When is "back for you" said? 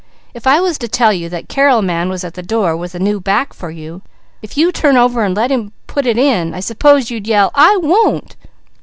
3.21-4.01